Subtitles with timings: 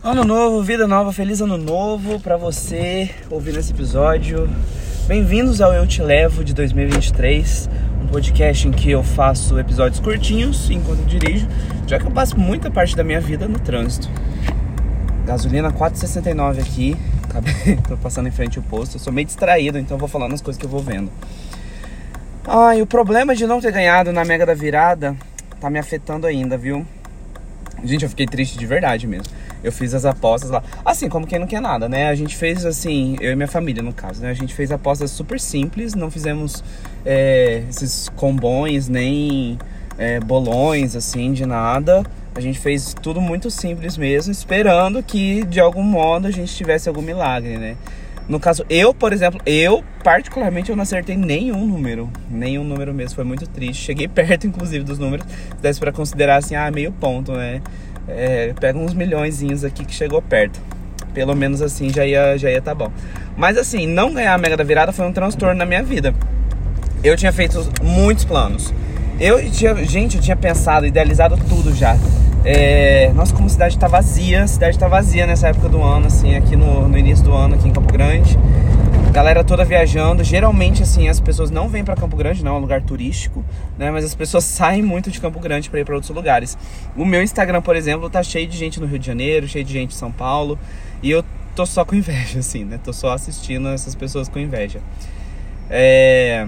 [0.00, 4.48] Ano novo, vida nova, feliz ano novo para você ouvindo esse episódio.
[5.08, 7.68] Bem-vindos ao Eu Te Levo de 2023,
[8.04, 11.48] um podcast em que eu faço episódios curtinhos enquanto dirijo,
[11.84, 14.08] já que eu passo muita parte da minha vida no trânsito.
[15.26, 16.96] Gasolina 4,69 aqui,
[17.88, 20.60] tô passando em frente ao posto, eu sou meio distraído, então vou falando as coisas
[20.60, 21.10] que eu vou vendo.
[22.76, 25.16] E o problema de não ter ganhado na Mega da Virada
[25.60, 26.86] tá me afetando ainda, viu?
[27.82, 29.37] Gente, eu fiquei triste de verdade mesmo.
[29.62, 30.62] Eu fiz as apostas lá.
[30.84, 32.08] Assim, como quem não quer nada, né?
[32.08, 34.30] A gente fez assim, eu e minha família, no caso, né?
[34.30, 36.62] A gente fez apostas super simples, não fizemos
[37.04, 39.58] é, esses combões, nem
[39.96, 42.04] é, bolões, assim, de nada.
[42.34, 46.88] A gente fez tudo muito simples mesmo, esperando que de algum modo a gente tivesse
[46.88, 47.76] algum milagre, né?
[48.28, 52.10] No caso, eu, por exemplo, eu particularmente eu não acertei nenhum número.
[52.30, 53.82] Nenhum número mesmo, foi muito triste.
[53.82, 55.26] Cheguei perto, inclusive, dos números.
[55.62, 57.62] Desse para considerar assim, ah, meio ponto, né?
[58.08, 60.60] É, pega uns milhões aqui que chegou perto.
[61.12, 62.90] Pelo menos assim já ia, já ia tá bom.
[63.36, 66.14] Mas assim, não ganhar a Mega da Virada foi um transtorno na minha vida.
[67.02, 68.72] Eu tinha feito muitos planos.
[69.20, 71.96] Eu tinha, gente, eu tinha pensado, idealizado tudo já.
[72.44, 76.06] É, nossa, como a cidade tá vazia, a cidade tá vazia nessa época do ano,
[76.06, 78.38] assim, aqui no, no início do ano, aqui em Campo Grande.
[79.18, 80.22] Galera toda viajando.
[80.22, 83.44] Geralmente, assim, as pessoas não vêm para Campo Grande, não, é um lugar turístico,
[83.76, 83.90] né?
[83.90, 86.56] Mas as pessoas saem muito de Campo Grande para ir para outros lugares.
[86.96, 89.72] O meu Instagram, por exemplo, tá cheio de gente no Rio de Janeiro, cheio de
[89.72, 90.56] gente em São Paulo.
[91.02, 91.24] E eu
[91.56, 92.78] tô só com inveja, assim, né?
[92.84, 94.80] Tô só assistindo essas pessoas com inveja.
[95.68, 96.46] É.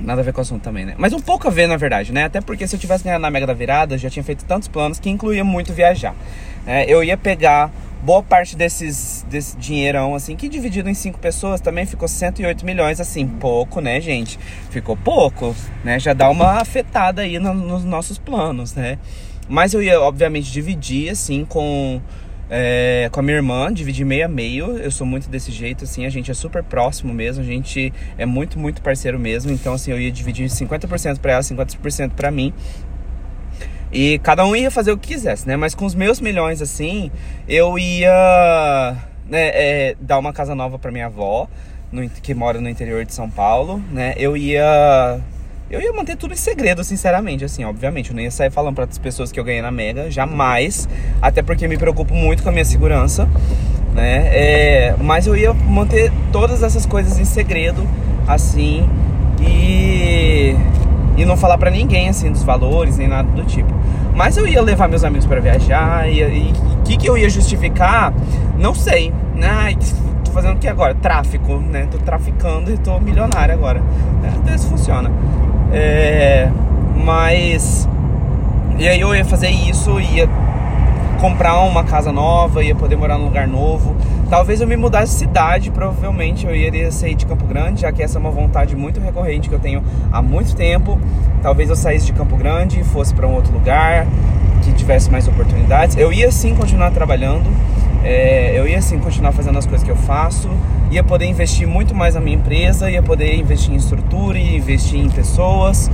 [0.00, 0.96] Nada a ver com o assunto também, né?
[0.98, 2.24] Mas um pouco a ver, na verdade, né?
[2.24, 4.98] Até porque se eu tivesse ganhado na Mega da Virada, já tinha feito tantos planos
[4.98, 6.16] que incluía muito viajar.
[6.66, 7.70] É, eu ia pegar
[8.06, 13.00] boa parte desses, desse dinheirão, assim, que dividido em cinco pessoas também ficou 108 milhões,
[13.00, 14.38] assim, pouco, né, gente?
[14.70, 15.98] Ficou pouco, né?
[15.98, 18.96] Já dá uma afetada aí no, nos nossos planos, né?
[19.48, 22.00] Mas eu ia, obviamente, dividir, assim, com
[22.48, 24.78] é, com a minha irmã, dividi meio a meio.
[24.78, 28.24] Eu sou muito desse jeito, assim, a gente é super próximo mesmo, a gente é
[28.24, 29.50] muito, muito parceiro mesmo.
[29.50, 32.54] Então, assim, eu ia dividir 50% para ela, 50% para mim.
[33.92, 35.56] E cada um ia fazer o que quisesse, né?
[35.56, 37.10] Mas com os meus milhões, assim,
[37.48, 38.96] eu ia
[39.28, 41.48] né, é, dar uma casa nova para minha avó,
[41.92, 44.14] no, que mora no interior de São Paulo, né?
[44.16, 45.20] Eu ia
[45.68, 48.10] eu ia manter tudo em segredo, sinceramente, assim, obviamente.
[48.10, 50.88] Eu não ia sair falando para as pessoas que eu ganhei na Mega, jamais.
[51.20, 53.28] Até porque me preocupo muito com a minha segurança,
[53.92, 54.28] né?
[54.32, 57.84] É, mas eu ia manter todas essas coisas em segredo,
[58.28, 58.88] assim,
[59.40, 60.54] e,
[61.16, 63.72] e não falar para ninguém, assim, dos valores, nem nada do tipo.
[64.14, 68.12] Mas eu ia levar meus amigos para viajar, e o que, que eu ia justificar,
[68.58, 69.74] não sei, né?
[70.24, 70.94] Tô fazendo o que agora?
[70.94, 71.86] Tráfico, né?
[71.90, 73.82] Tô traficando e tô milionário agora.
[74.24, 75.10] É, até isso funciona.
[75.72, 76.48] É,
[76.96, 77.88] mas.
[78.78, 80.28] E aí eu ia fazer isso, ia
[81.20, 83.96] comprar uma casa nova, ia poder morar num lugar novo.
[84.28, 88.02] Talvez eu me mudasse de cidade, provavelmente eu iria sair de Campo Grande, já que
[88.02, 90.98] essa é uma vontade muito recorrente que eu tenho há muito tempo.
[91.42, 94.04] Talvez eu saísse de Campo Grande e fosse para um outro lugar
[94.64, 95.96] que tivesse mais oportunidades.
[95.96, 97.48] Eu ia sim continuar trabalhando,
[98.02, 100.50] é, eu ia sim continuar fazendo as coisas que eu faço,
[100.90, 104.98] ia poder investir muito mais na minha empresa, ia poder investir em estrutura, ia investir
[104.98, 105.88] em pessoas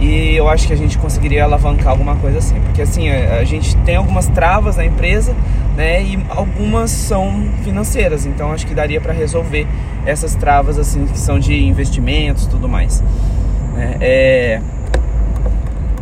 [0.00, 3.44] e eu acho que a gente conseguiria alavancar alguma coisa assim, porque assim a, a
[3.44, 5.34] gente tem algumas travas na empresa,
[5.76, 9.66] né, e algumas são financeiras, então acho que daria para resolver
[10.04, 13.02] essas travas assim que são de investimentos, tudo mais,
[13.74, 13.96] né?
[14.00, 14.60] é,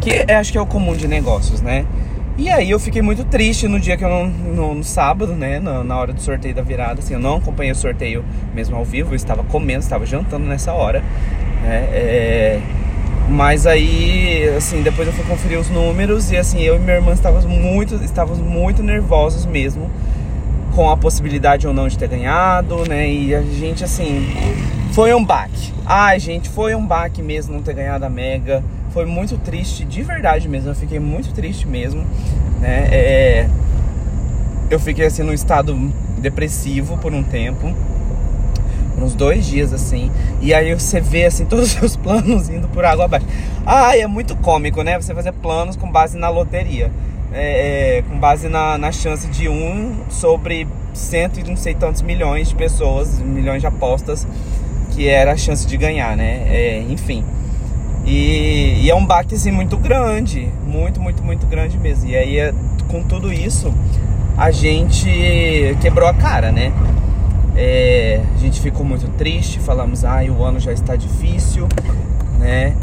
[0.01, 1.87] que é, acho que é o comum de negócios, né?
[2.37, 4.27] E aí eu fiquei muito triste no dia que eu não.
[4.27, 5.61] No, no sábado, né?
[5.61, 7.01] Na, na, hora do sorteio da virada.
[7.01, 8.25] Assim, eu não acompanhei o sorteio
[8.55, 11.05] mesmo ao vivo, eu estava comendo, estava jantando nessa hora.
[11.63, 11.89] Né?
[11.93, 12.61] É,
[13.33, 17.13] mas aí, assim, depois eu fui conferir os números e assim, eu e minha irmã
[17.13, 19.91] estávamos muito, estávamos muito nervosos mesmo
[20.75, 23.11] com a possibilidade ou não de ter ganhado, né?
[23.11, 24.27] E a gente assim,
[24.93, 25.73] foi um baque.
[25.85, 30.03] Ai, gente, foi um baque mesmo não ter ganhado a Mega foi muito triste, de
[30.03, 30.71] verdade mesmo.
[30.71, 32.05] Eu fiquei muito triste mesmo,
[32.61, 32.89] né?
[32.93, 33.49] É,
[34.71, 35.75] eu fiquei assim num estado
[36.19, 37.75] depressivo por um tempo,
[39.03, 40.11] por uns dois dias assim.
[40.41, 43.27] E aí você vê assim todos os seus planos indo por água abaixo.
[43.67, 45.01] Ah, é muito cômico, né?
[45.01, 46.91] Você fazer planos com base na loteria.
[47.35, 52.03] É, é, com base na, na chance de um sobre cento e não sei tantos
[52.03, 54.27] milhões de pessoas, milhões de apostas,
[54.91, 56.45] que era a chance de ganhar, né?
[56.49, 57.25] É, enfim.
[58.05, 62.11] E, e, é um baque assim, muito grande, muito, muito, muito grande mesmo.
[62.11, 62.53] E aí, é,
[62.89, 63.73] com tudo isso,
[64.37, 65.09] a gente
[65.81, 66.71] quebrou a cara, né?
[67.55, 71.69] É, a gente ficou muito triste, falamos, ai, o ano já está difícil,
[72.39, 72.75] né?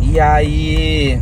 [0.00, 1.20] E aí.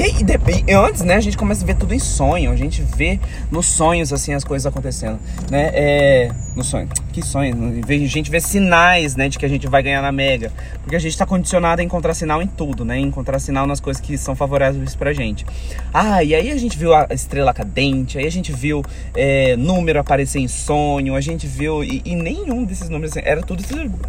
[0.00, 3.20] E aí, antes, né, a gente começa a ver tudo em sonho, a gente vê
[3.50, 5.18] nos sonhos, assim, as coisas acontecendo,
[5.50, 6.30] né, é...
[6.56, 7.54] No sonho, que sonho,
[7.86, 10.50] a gente vê sinais, né, de que a gente vai ganhar na Mega,
[10.80, 14.00] porque a gente tá condicionado a encontrar sinal em tudo, né, encontrar sinal nas coisas
[14.00, 15.44] que são favoráveis pra gente.
[15.92, 18.82] Ah, e aí a gente viu a estrela cadente, aí a gente viu
[19.14, 23.42] é, número aparecer em sonho, a gente viu, e, e nenhum desses números, assim, era
[23.42, 23.62] tudo,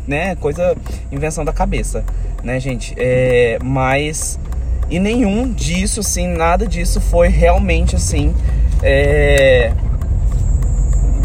[0.08, 0.74] né, coisa,
[1.12, 2.06] invenção da cabeça,
[2.46, 4.40] né, gente, é, mas
[4.90, 8.34] e nenhum disso, assim, nada disso foi realmente assim.
[8.84, 9.72] É,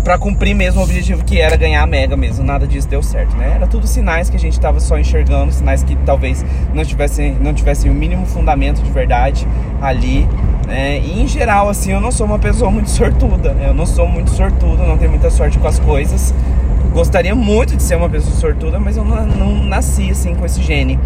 [0.07, 2.45] para cumprir mesmo o objetivo que era ganhar a Mega mesmo.
[2.45, 3.55] Nada disso deu certo, né?
[3.57, 7.53] Era tudo sinais que a gente tava só enxergando, sinais que talvez não tivessem, não
[7.53, 9.45] tivessem o mínimo fundamento de verdade
[9.83, 10.29] ali.
[10.65, 11.01] Né?
[11.01, 13.53] E em geral, assim, eu não sou uma pessoa muito sortuda.
[13.53, 13.69] Né?
[13.69, 16.33] Eu não sou muito sortuda, não tenho muita sorte com as coisas.
[16.93, 20.63] Gostaria muito de ser uma pessoa sortuda, mas eu não, não nasci assim com esse
[20.63, 21.01] gene.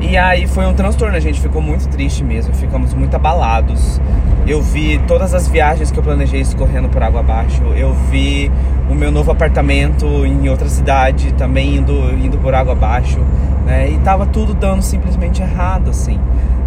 [0.00, 4.00] E aí foi um transtorno, a gente ficou muito triste mesmo, ficamos muito abalados.
[4.46, 7.62] Eu vi todas as viagens que eu planejei escorrendo por água abaixo.
[7.76, 8.50] Eu vi
[8.90, 13.20] o meu novo apartamento em outra cidade também indo, indo por água abaixo,
[13.66, 13.90] né?
[13.90, 16.18] E tava tudo dando simplesmente errado, assim,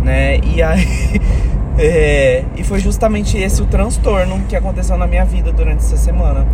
[0.04, 0.38] né?
[0.38, 1.20] E aí
[1.78, 6.48] É, e foi justamente esse o transtorno que aconteceu na minha vida durante essa semana.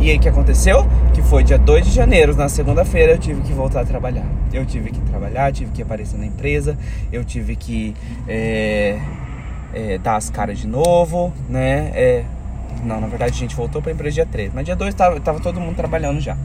[0.00, 0.86] E aí que aconteceu?
[1.12, 4.26] Que foi dia 2 de janeiro, na segunda-feira, eu tive que voltar a trabalhar.
[4.52, 6.76] Eu tive que trabalhar, tive que aparecer na empresa,
[7.12, 7.94] eu tive que
[8.26, 8.98] é,
[9.72, 11.90] é, dar as caras de novo, né?
[11.94, 12.24] É,
[12.84, 15.40] não, na verdade a gente voltou pra empresa dia 3, mas dia 2 tava, tava
[15.40, 16.36] todo mundo trabalhando já.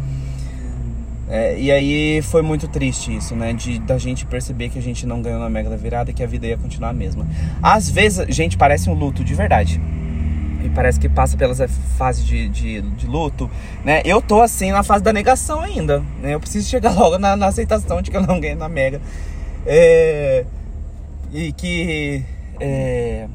[1.29, 3.53] É, e aí foi muito triste isso, né?
[3.53, 6.23] De da gente perceber que a gente não ganhou na Mega da Virada e que
[6.23, 7.27] a vida ia continuar a mesma.
[7.61, 9.79] Às vezes, gente, parece um luto de verdade.
[10.65, 11.59] E parece que passa pelas
[11.97, 13.49] fases de, de, de, luto,
[13.85, 14.01] né?
[14.03, 16.33] Eu tô assim na fase da negação ainda, né?
[16.33, 18.99] Eu preciso chegar logo na, na aceitação de que eu não ganhei na Mega.
[19.65, 20.45] É,
[21.31, 22.23] e que
[22.59, 23.27] é,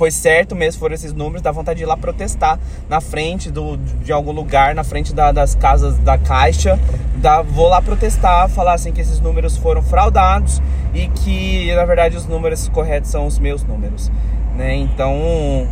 [0.00, 2.58] foi certo mesmo, foram esses números, dá vontade de ir lá protestar
[2.88, 6.80] na frente do, de algum lugar, na frente da, das casas da Caixa.
[7.16, 10.62] Dá, vou lá protestar, falar assim que esses números foram fraudados
[10.94, 14.10] e que na verdade os números corretos são os meus números,
[14.56, 14.74] né?
[14.74, 15.68] Então,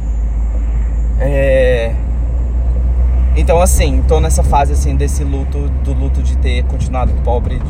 [1.21, 1.95] é...
[3.35, 7.63] Então assim, tô nessa fase assim desse luto, do luto de ter continuado pobre,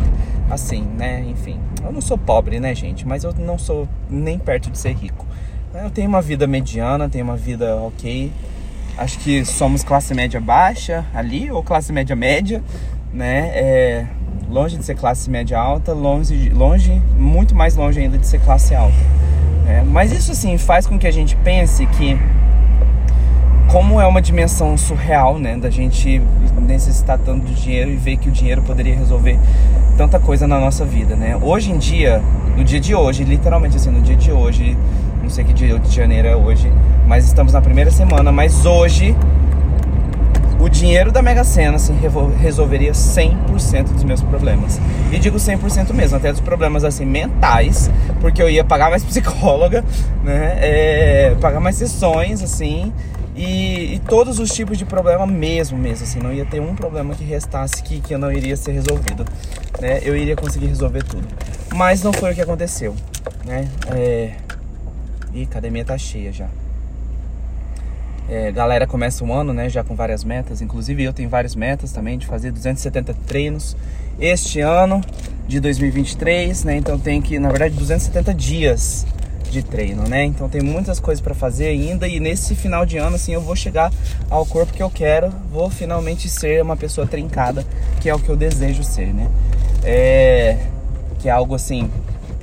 [0.50, 1.24] assim, né?
[1.28, 3.06] Enfim, eu não sou pobre, né, gente?
[3.06, 5.27] Mas eu não sou nem perto de ser rico.
[5.74, 8.32] Eu tenho uma vida mediana, tenho uma vida ok.
[8.96, 12.62] Acho que somos classe média baixa ali, ou classe média média,
[13.12, 13.50] né?
[13.54, 14.06] É,
[14.48, 18.74] longe de ser classe média alta, longe, longe, muito mais longe ainda de ser classe
[18.74, 18.96] alta.
[19.68, 22.18] É, mas isso assim faz com que a gente pense que
[23.70, 26.22] como é uma dimensão surreal, né, da gente
[26.66, 29.38] necessitar tanto de dinheiro e ver que o dinheiro poderia resolver
[29.98, 31.36] tanta coisa na nossa vida, né?
[31.36, 32.22] Hoje em dia,
[32.56, 34.74] no dia de hoje, literalmente assim, no dia de hoje,
[35.28, 36.72] não sei que dia de janeiro é hoje,
[37.06, 38.32] mas estamos na primeira semana.
[38.32, 39.14] Mas hoje,
[40.58, 41.94] o dinheiro da Mega Sena assim,
[42.40, 44.80] resolveria 100% dos meus problemas.
[45.12, 47.90] E digo 100% mesmo, até dos problemas assim mentais,
[48.22, 49.84] porque eu ia pagar mais psicóloga,
[50.24, 50.56] né?
[50.62, 52.90] É, pagar mais sessões, assim.
[53.36, 57.14] E, e, todos os tipos de problema mesmo, mesmo, assim, não ia ter um problema
[57.14, 59.26] que restasse que, que não iria ser resolvido,
[59.78, 60.00] né?
[60.02, 61.28] Eu iria conseguir resolver tudo.
[61.74, 62.96] Mas não foi o que aconteceu,
[63.44, 63.68] né?
[63.94, 64.32] É,
[65.34, 66.48] a academia tá cheia já.
[68.28, 70.60] É, galera começa o ano, né, já com várias metas.
[70.60, 73.76] Inclusive eu tenho várias metas também de fazer 270 treinos
[74.20, 75.00] este ano
[75.46, 76.76] de 2023, né?
[76.76, 79.06] Então tem que, na verdade, 270 dias
[79.50, 80.24] de treino, né?
[80.24, 83.56] Então tem muitas coisas para fazer ainda e nesse final de ano assim eu vou
[83.56, 83.90] chegar
[84.28, 87.64] ao corpo que eu quero, vou finalmente ser uma pessoa trincada,
[88.00, 89.30] que é o que eu desejo ser, né?
[89.82, 90.58] É
[91.18, 91.90] que é algo assim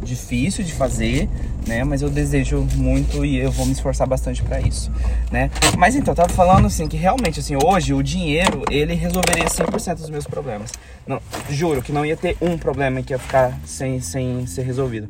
[0.03, 1.29] difícil de fazer,
[1.67, 1.83] né?
[1.83, 4.91] Mas eu desejo muito e eu vou me esforçar bastante para isso,
[5.31, 5.49] né?
[5.77, 9.95] Mas então, eu tava falando assim que realmente assim, hoje o dinheiro, ele resolveria 100%
[9.95, 10.71] dos meus problemas.
[11.05, 15.09] Não, juro que não ia ter um problema que ia ficar sem sem ser resolvido.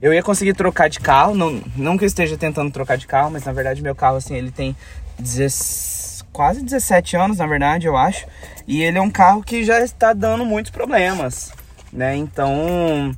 [0.00, 3.30] Eu ia conseguir trocar de carro, não, não que eu esteja tentando trocar de carro,
[3.30, 4.74] mas na verdade meu carro assim, ele tem
[5.18, 8.26] 10, quase 17 anos, na verdade, eu acho.
[8.66, 11.52] E ele é um carro que já está dando muitos problemas,
[11.92, 12.16] né?
[12.16, 13.14] Então,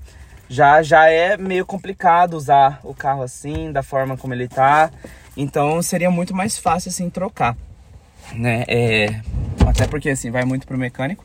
[0.48, 4.90] já já é meio complicado usar o carro assim, da forma como ele tá.
[5.36, 7.56] Então seria muito mais fácil assim trocar,
[8.32, 8.64] né?
[8.68, 9.20] É,
[9.66, 11.24] até porque assim vai muito pro mecânico.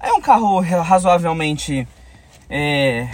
[0.00, 1.86] É um carro razoavelmente
[2.48, 3.06] é,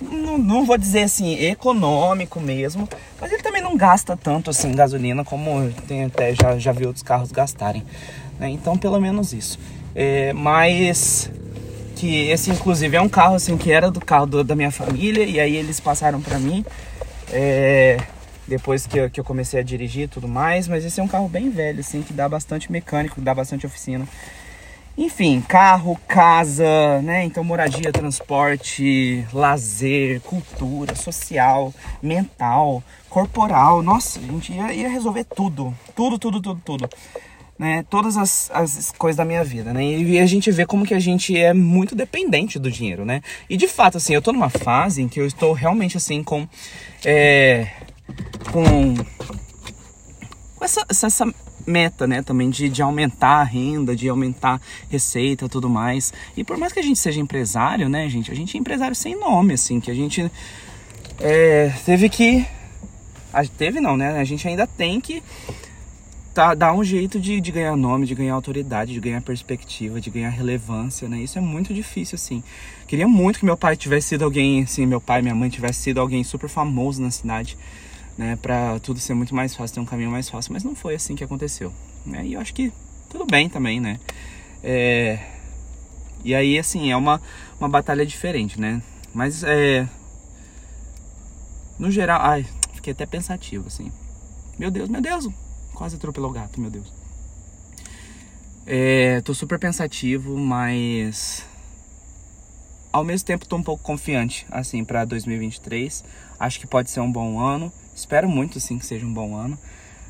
[0.00, 2.88] não, não, vou dizer assim econômico mesmo,
[3.20, 7.02] mas ele também não gasta tanto assim gasolina como tem até já já vi outros
[7.02, 7.84] carros gastarem,
[8.38, 8.48] né?
[8.48, 9.58] Então pelo menos isso.
[9.94, 11.30] É, mas
[11.98, 15.24] que esse inclusive é um carro assim que era do carro do, da minha família
[15.24, 16.64] e aí eles passaram para mim
[17.32, 17.98] é,
[18.46, 21.08] depois que eu, que eu comecei a dirigir e tudo mais, mas esse é um
[21.08, 24.06] carro bem velho assim que dá bastante mecânico, dá bastante oficina.
[24.96, 27.24] Enfim, carro, casa, né?
[27.24, 33.82] Então moradia, transporte, lazer, cultura, social, mental, corporal.
[33.82, 36.90] Nossa, gente ia, ia resolver tudo, tudo, tudo, tudo, tudo
[37.58, 39.84] né, todas as, as coisas da minha vida, né?
[39.84, 43.20] E a gente vê como que a gente é muito dependente do dinheiro, né?
[43.50, 46.46] E de fato, assim, eu tô numa fase em que eu estou realmente assim com
[47.04, 47.68] é,
[48.52, 48.94] com,
[50.54, 51.34] com essa, essa
[51.66, 56.12] meta, né, também de, de aumentar a renda, de aumentar receita, tudo mais.
[56.36, 59.18] E por mais que a gente seja empresário, né, gente, a gente é empresário sem
[59.18, 60.30] nome, assim, que a gente
[61.20, 62.46] é, teve que
[63.56, 64.18] teve não, né?
[64.18, 65.22] A gente ainda tem que
[66.38, 70.08] tá, dá um jeito de, de ganhar nome, de ganhar autoridade, de ganhar perspectiva, de
[70.08, 71.18] ganhar relevância, né?
[71.18, 72.44] Isso é muito difícil, assim.
[72.86, 75.98] Queria muito que meu pai tivesse sido alguém, assim, meu pai minha mãe tivesse sido
[75.98, 77.58] alguém super famoso na cidade,
[78.16, 78.38] né?
[78.40, 81.16] Pra tudo ser muito mais fácil, ter um caminho mais fácil, mas não foi assim
[81.16, 81.72] que aconteceu,
[82.06, 82.24] né?
[82.24, 82.72] E eu acho que
[83.10, 83.98] tudo bem também, né?
[84.62, 85.18] É...
[86.22, 87.20] E aí, assim, é uma,
[87.58, 88.80] uma batalha diferente, né?
[89.12, 89.88] Mas, é...
[91.80, 93.90] No geral, ai, fiquei até pensativo, assim.
[94.56, 95.28] Meu Deus, meu Deus,
[95.78, 96.92] Quase atropelou o gato, meu Deus.
[98.66, 101.46] É, tô super pensativo, mas
[102.92, 106.04] ao mesmo tempo tô um pouco confiante, assim, para 2023.
[106.36, 107.72] Acho que pode ser um bom ano.
[107.94, 109.56] Espero muito, assim, que seja um bom ano.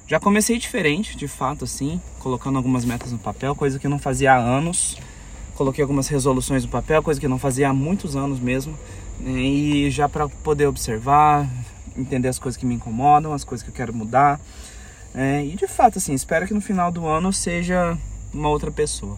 [0.06, 3.98] Já comecei diferente, de fato, assim, colocando algumas metas no papel, coisa que eu não
[3.98, 4.96] fazia há anos.
[5.54, 8.74] Coloquei algumas resoluções no papel, coisa que eu não fazia há muitos anos mesmo.
[9.20, 11.46] E já para poder observar,
[11.94, 14.40] entender as coisas que me incomodam, as coisas que eu quero mudar.
[15.14, 17.96] É, e de fato, assim, espero que no final do ano seja
[18.32, 19.16] uma outra pessoa.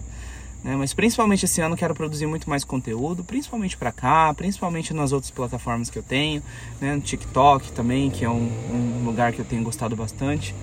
[0.63, 0.75] Né?
[0.75, 5.31] Mas principalmente esse ano quero produzir muito mais conteúdo, principalmente para cá, principalmente nas outras
[5.31, 6.41] plataformas que eu tenho,
[6.79, 6.95] né?
[6.95, 10.55] no TikTok também, que é um, um lugar que eu tenho gostado bastante,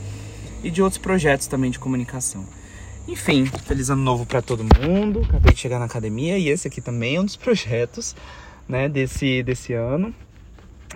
[0.63, 2.45] e de outros projetos também de comunicação.
[3.09, 5.23] Enfim, feliz ano novo para todo mundo.
[5.27, 8.15] Acabei de chegar na academia e esse aqui também é um dos projetos
[8.69, 10.15] né, desse, desse ano.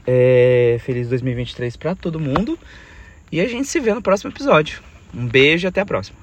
[0.06, 2.58] É, feliz 2023 para todo mundo.
[3.32, 4.82] E a gente se vê no próximo episódio.
[5.14, 6.21] Um beijo e até a próxima.